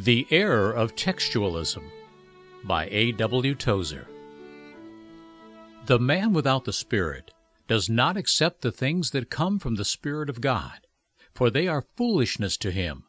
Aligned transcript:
The 0.00 0.28
Error 0.30 0.70
of 0.70 0.94
Textualism 0.94 1.82
by 2.62 2.86
A. 2.92 3.10
W. 3.10 3.56
Tozer. 3.56 4.06
The 5.86 5.98
man 5.98 6.32
without 6.32 6.64
the 6.64 6.72
Spirit 6.72 7.32
does 7.66 7.90
not 7.90 8.16
accept 8.16 8.60
the 8.60 8.70
things 8.70 9.10
that 9.10 9.28
come 9.28 9.58
from 9.58 9.74
the 9.74 9.84
Spirit 9.84 10.30
of 10.30 10.40
God, 10.40 10.86
for 11.34 11.50
they 11.50 11.66
are 11.66 11.88
foolishness 11.96 12.56
to 12.58 12.70
him, 12.70 13.06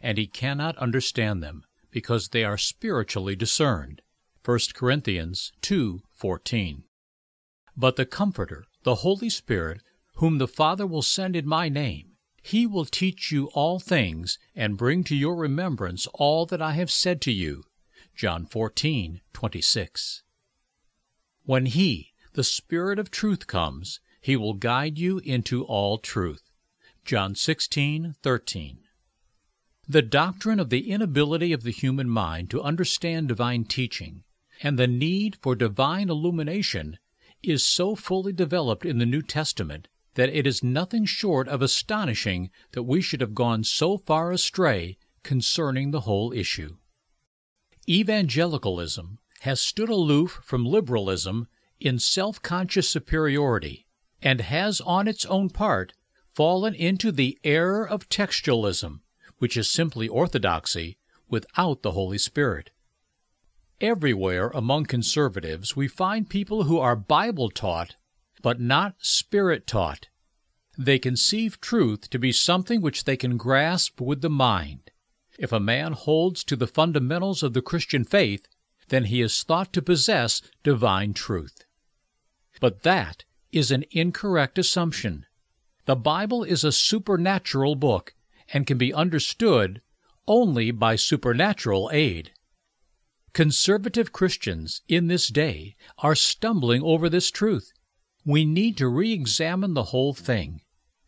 and 0.00 0.18
he 0.18 0.26
cannot 0.26 0.76
understand 0.78 1.44
them, 1.44 1.62
because 1.92 2.30
they 2.30 2.42
are 2.42 2.58
spiritually 2.58 3.36
discerned. 3.36 4.02
1 4.44 4.74
Corinthians 4.74 5.52
2:14. 5.62 6.82
But 7.76 7.94
the 7.94 8.04
Comforter, 8.04 8.64
the 8.82 8.96
Holy 8.96 9.30
Spirit, 9.30 9.80
whom 10.16 10.38
the 10.38 10.48
Father 10.48 10.88
will 10.88 11.02
send 11.02 11.36
in 11.36 11.46
my 11.46 11.68
name, 11.68 12.11
he 12.42 12.66
will 12.66 12.84
teach 12.84 13.30
you 13.30 13.46
all 13.54 13.78
things 13.78 14.38
and 14.54 14.76
bring 14.76 15.04
to 15.04 15.16
your 15.16 15.36
remembrance 15.36 16.08
all 16.14 16.44
that 16.46 16.60
I 16.60 16.72
have 16.72 16.90
said 16.90 17.20
to 17.22 17.32
you. 17.32 17.64
John 18.16 18.46
14:26. 18.46 20.22
When 21.44 21.66
he, 21.66 22.12
the 22.34 22.44
Spirit 22.44 22.98
of 22.98 23.10
truth 23.10 23.46
comes, 23.46 24.00
he 24.20 24.36
will 24.36 24.54
guide 24.54 24.98
you 24.98 25.18
into 25.20 25.64
all 25.64 25.98
truth. 25.98 26.50
John 27.04 27.34
16:13. 27.34 28.78
The 29.88 30.02
doctrine 30.02 30.60
of 30.60 30.70
the 30.70 30.90
inability 30.90 31.52
of 31.52 31.62
the 31.62 31.70
human 31.70 32.08
mind 32.08 32.50
to 32.50 32.62
understand 32.62 33.28
divine 33.28 33.64
teaching 33.64 34.24
and 34.62 34.78
the 34.78 34.86
need 34.86 35.36
for 35.36 35.54
divine 35.54 36.08
illumination 36.08 36.98
is 37.42 37.64
so 37.64 37.96
fully 37.96 38.32
developed 38.32 38.84
in 38.84 38.98
the 38.98 39.06
New 39.06 39.22
Testament 39.22 39.88
that 40.14 40.28
it 40.28 40.46
is 40.46 40.62
nothing 40.62 41.04
short 41.04 41.48
of 41.48 41.62
astonishing 41.62 42.50
that 42.72 42.82
we 42.82 43.00
should 43.00 43.20
have 43.20 43.34
gone 43.34 43.64
so 43.64 43.96
far 43.96 44.32
astray 44.32 44.98
concerning 45.22 45.90
the 45.90 46.00
whole 46.00 46.32
issue. 46.32 46.76
Evangelicalism 47.88 49.18
has 49.40 49.60
stood 49.60 49.88
aloof 49.88 50.40
from 50.42 50.64
liberalism 50.64 51.48
in 51.80 51.98
self 51.98 52.40
conscious 52.42 52.88
superiority 52.88 53.86
and 54.22 54.40
has 54.40 54.80
on 54.82 55.08
its 55.08 55.24
own 55.26 55.50
part 55.50 55.92
fallen 56.34 56.74
into 56.74 57.10
the 57.10 57.38
error 57.42 57.86
of 57.86 58.08
textualism, 58.08 59.00
which 59.38 59.56
is 59.56 59.68
simply 59.68 60.08
orthodoxy 60.08 60.96
without 61.28 61.82
the 61.82 61.92
Holy 61.92 62.18
Spirit. 62.18 62.70
Everywhere 63.80 64.50
among 64.50 64.84
conservatives 64.84 65.74
we 65.74 65.88
find 65.88 66.30
people 66.30 66.64
who 66.64 66.78
are 66.78 66.94
Bible 66.94 67.50
taught 67.50 67.96
but 68.42 68.60
not 68.60 68.96
spirit 68.98 69.66
taught. 69.66 70.08
They 70.76 70.98
conceive 70.98 71.60
truth 71.60 72.10
to 72.10 72.18
be 72.18 72.32
something 72.32 72.80
which 72.80 73.04
they 73.04 73.16
can 73.16 73.36
grasp 73.36 74.00
with 74.00 74.20
the 74.20 74.30
mind. 74.30 74.90
If 75.38 75.52
a 75.52 75.60
man 75.60 75.92
holds 75.92 76.44
to 76.44 76.56
the 76.56 76.66
fundamentals 76.66 77.42
of 77.42 77.52
the 77.52 77.62
Christian 77.62 78.04
faith, 78.04 78.46
then 78.88 79.04
he 79.04 79.22
is 79.22 79.42
thought 79.42 79.72
to 79.72 79.82
possess 79.82 80.42
divine 80.62 81.14
truth. 81.14 81.64
But 82.60 82.82
that 82.82 83.24
is 83.50 83.70
an 83.70 83.84
incorrect 83.90 84.58
assumption. 84.58 85.26
The 85.84 85.96
Bible 85.96 86.42
is 86.42 86.64
a 86.64 86.72
supernatural 86.72 87.74
book 87.74 88.14
and 88.52 88.66
can 88.66 88.78
be 88.78 88.92
understood 88.92 89.80
only 90.26 90.70
by 90.70 90.96
supernatural 90.96 91.90
aid. 91.92 92.32
Conservative 93.32 94.12
Christians 94.12 94.82
in 94.88 95.06
this 95.06 95.28
day 95.28 95.74
are 95.98 96.14
stumbling 96.14 96.82
over 96.82 97.08
this 97.08 97.30
truth 97.30 97.72
we 98.24 98.44
need 98.44 98.76
to 98.76 98.88
re 98.88 99.12
examine 99.12 99.74
the 99.74 99.84
whole 99.84 100.14
thing. 100.14 100.60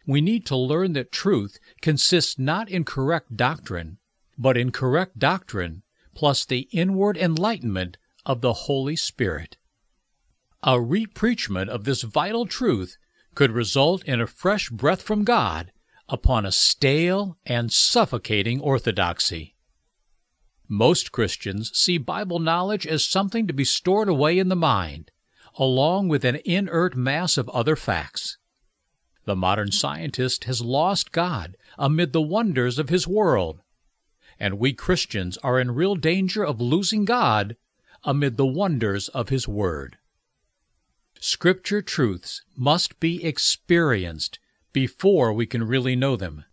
We 0.07 0.21
need 0.21 0.45
to 0.47 0.57
learn 0.57 0.93
that 0.95 1.13
truth 1.13 1.59
consists 1.81 2.39
not 2.39 2.69
in 2.69 2.85
correct 2.85 3.37
doctrine, 3.37 3.99
but 4.37 4.57
in 4.57 4.73
correct 4.73 5.19
doctrine 5.19 5.83
plus 6.15 6.45
the 6.45 6.69
inward 6.73 7.17
enlightenment 7.17 7.97
of 8.25 8.41
the 8.41 8.53
Holy 8.53 8.97
Spirit. 8.97 9.57
A 10.63 10.81
repreachment 10.81 11.71
of 11.71 11.85
this 11.85 12.03
vital 12.03 12.47
truth 12.47 12.97
could 13.35 13.51
result 13.51 14.05
in 14.05 14.21
a 14.21 14.27
fresh 14.27 14.71
breath 14.71 15.03
from 15.03 15.25
God 15.25 15.73
upon 16.09 16.47
a 16.47 16.53
stale 16.53 17.39
and 17.45 17.73
suffocating 17.73 18.61
orthodoxy. 18.61 19.57
Most 20.69 21.13
Christians 21.13 21.71
see 21.75 21.99
Bible 21.99 22.39
knowledge 22.39 22.87
as 22.87 23.07
something 23.07 23.47
to 23.47 23.53
be 23.53 23.65
stored 23.65 24.09
away 24.09 24.39
in 24.39 24.49
the 24.49 24.57
mind, 24.57 25.11
along 25.59 26.09
with 26.09 26.25
an 26.25 26.41
inert 26.45 26.97
mass 26.97 27.37
of 27.37 27.49
other 27.51 27.77
facts. 27.77 28.39
The 29.25 29.37
modern 29.37 29.73
scientist 29.73 30.45
has 30.45 30.61
lost 30.61 31.13
God 31.13 31.57
amid 31.79 32.13
the 32.13 32.21
wonders 32.21 32.79
of 32.79 32.89
his 32.89 33.09
world, 33.09 33.61
and 34.39 34.59
we 34.59 34.73
Christians 34.73 35.39
are 35.39 35.59
in 35.59 35.71
real 35.71 35.95
danger 35.95 36.45
of 36.45 36.61
losing 36.61 37.05
God 37.05 37.57
amid 38.05 38.37
the 38.37 38.47
wonders 38.47 39.09
of 39.09 39.31
his 39.31 39.49
Word. 39.49 39.97
Scripture 41.21 41.81
truths 41.81 42.43
must 42.55 43.01
be 43.01 43.25
experienced 43.25 44.39
before 44.73 45.33
we 45.33 45.47
can 45.47 45.65
really 45.65 45.97
know 45.97 46.17
them. 46.17 46.45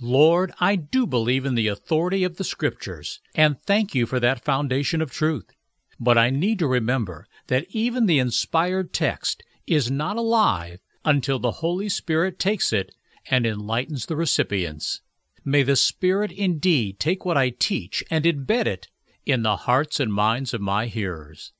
Lord, 0.00 0.52
I 0.60 0.76
do 0.76 1.06
believe 1.06 1.46
in 1.46 1.54
the 1.54 1.68
authority 1.68 2.24
of 2.24 2.36
the 2.36 2.44
Scriptures, 2.44 3.20
and 3.34 3.62
thank 3.62 3.94
you 3.94 4.04
for 4.04 4.20
that 4.20 4.44
foundation 4.44 5.00
of 5.00 5.10
truth. 5.10 5.54
But 6.02 6.18
I 6.18 6.30
need 6.30 6.58
to 6.58 6.66
remember 6.66 7.28
that 7.46 7.66
even 7.70 8.06
the 8.06 8.18
inspired 8.18 8.92
text 8.92 9.44
is 9.68 9.88
not 9.88 10.16
alive 10.16 10.80
until 11.04 11.38
the 11.38 11.62
Holy 11.62 11.88
Spirit 11.88 12.40
takes 12.40 12.72
it 12.72 12.92
and 13.30 13.46
enlightens 13.46 14.06
the 14.06 14.16
recipients. 14.16 15.00
May 15.44 15.62
the 15.62 15.76
Spirit 15.76 16.32
indeed 16.32 16.98
take 16.98 17.24
what 17.24 17.36
I 17.36 17.50
teach 17.50 18.02
and 18.10 18.24
embed 18.24 18.66
it 18.66 18.88
in 19.26 19.44
the 19.44 19.58
hearts 19.58 20.00
and 20.00 20.12
minds 20.12 20.52
of 20.52 20.60
my 20.60 20.86
hearers. 20.86 21.52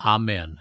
Amen. 0.00 0.60